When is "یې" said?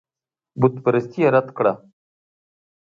1.23-1.27